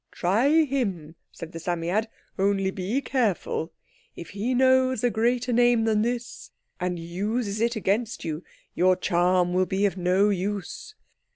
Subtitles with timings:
[0.11, 2.07] "Try him," said the Psammead,
[2.39, 3.71] "only be careful.
[4.15, 8.43] If he knows a greater name than this and uses it against you,
[8.73, 10.95] your charm will be of no use.